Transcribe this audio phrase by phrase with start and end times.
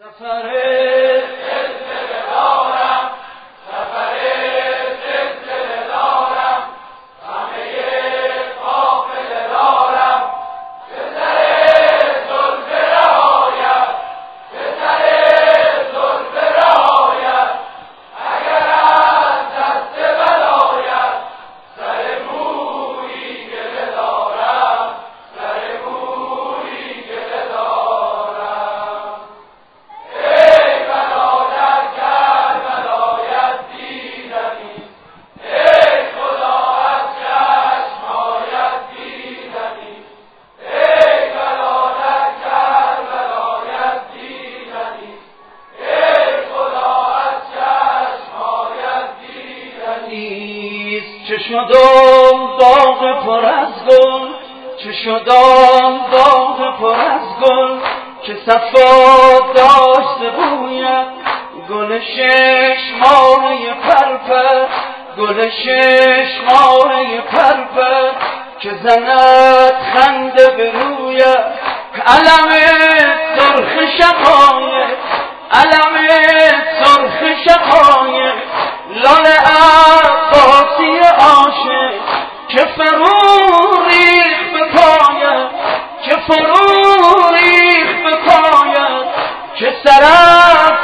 [0.00, 0.79] سفر
[51.50, 54.28] شدم باغ پر از گل
[54.84, 57.78] چه شدم باغ پر از گل
[58.22, 61.06] که صفا داشت بوید
[61.70, 64.66] گل شش ماره پرپر
[65.18, 68.10] گل شش ماره پرپر
[68.60, 70.72] که زند خنده به
[72.06, 72.50] علم
[73.38, 74.96] سرخ شقایق
[75.52, 76.08] علم
[76.82, 78.34] سرخ شقایق
[78.94, 80.09] لال عباسی عاشق که
[82.76, 85.48] فرو ریخ به پایت
[86.04, 89.06] که فرو ریخ به پایت
[89.58, 90.80] که سرف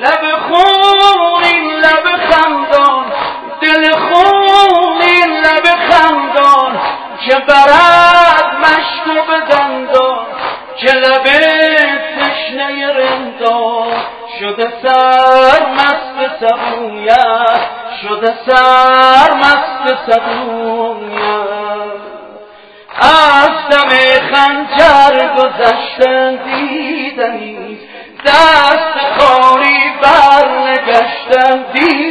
[0.00, 3.04] لب خونی لب خندان
[3.60, 6.80] دل خونی لب خندان.
[7.26, 10.26] که برد مشک به دندان
[10.76, 11.24] که لب
[12.20, 13.92] تشنه رندان.
[14.40, 17.29] شده سر مست سبویت
[18.02, 21.60] شده سر مست سبویت
[23.00, 23.88] از دم
[24.32, 27.78] خنجر گذشتن دیدنی
[28.26, 32.09] دست خاری برنگشتن دیدنی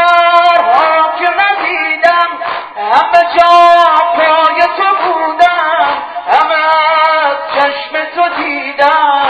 [0.00, 2.30] بارها که ندیدم.
[2.76, 3.84] همه جا
[4.16, 5.86] پای تو بودم.
[6.32, 6.64] همه
[7.54, 9.29] چشم تو دیدم.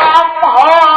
[0.00, 0.89] 好不好？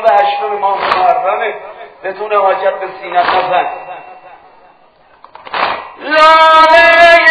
[0.00, 1.54] شب هشتم ما محرمه
[2.04, 3.66] بدون حاجت به سینه نزن
[5.98, 7.26] لاله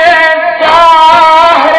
[0.62, 1.79] شهر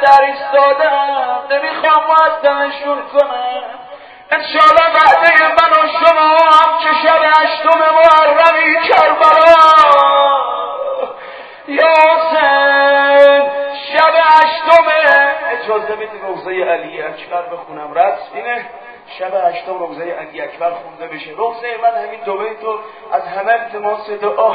[0.00, 1.38] در ایستادم.
[1.50, 3.62] نمی‌خوام معدمشون کنم.
[4.30, 9.56] انشاءالله وعده من و شما هم که شب هشتم محرمی کربلا.
[11.68, 13.50] یا حسین
[13.92, 17.94] شب اشتمه اجازه میدی روزه علی اکبر بخونم.
[17.94, 18.66] رقص اینه؟
[19.18, 21.30] شب هشتم روزه علی اکبر خونده بشه.
[21.30, 22.78] روزه من همین دو بیتو
[23.12, 24.54] از همه التماس دعا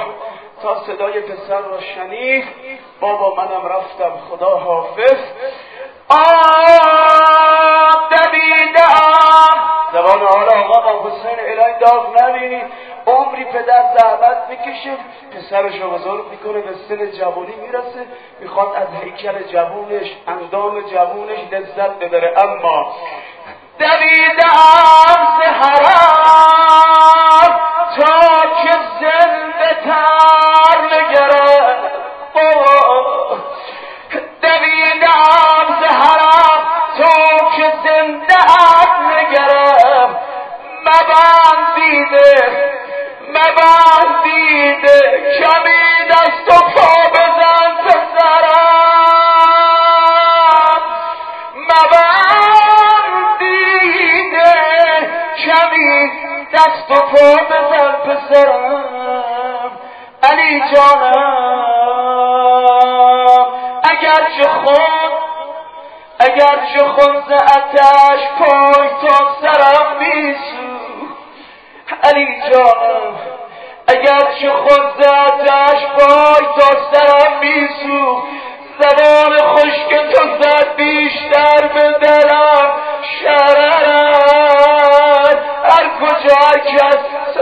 [0.61, 2.43] تا صدای پسر را شنید.
[2.99, 4.11] بابا منم رفتم.
[4.29, 5.17] خدا حافظ.
[6.09, 12.63] آب دبیدم زبان حال آقا با حسین الهی داغ نبینی.
[13.07, 14.97] عمری پدر زحمت می‌کشه.
[15.35, 18.05] پسرش رو بزرگ می‌کنه به سن جوانی می‌رسه.
[18.39, 22.33] می‌خواد از هیکل جوونش اندام جوونش لذت ببره.
[22.37, 22.95] اما
[23.81, 24.41] سبيل
[25.39, 26.00] سحرا
[58.21, 59.71] مقصرم
[60.23, 61.61] علی جانم
[63.83, 65.11] اگرچه خود
[66.19, 71.17] اگرچه خود ز اتش پای تا سرم میسوخت.
[72.03, 73.15] علی جانم
[73.87, 78.27] اگرچه خود ز اتش پای تا سرم میسوخت.
[78.79, 82.50] زبان خشک تو زد بیشتر به درم.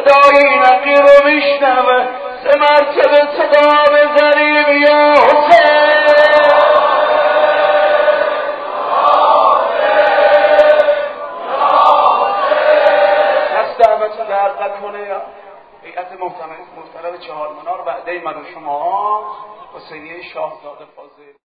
[0.10, 2.08] صدای نقی رو میشنوه.
[2.44, 5.90] سه مرتبه صدا بزنیم یا حسین.
[13.56, 14.28] دست دعوتون
[14.82, 15.24] کنه
[16.78, 19.24] محترم چهار منار وعده من و شما
[19.76, 21.29] حسینیه شاهزاده فاضل.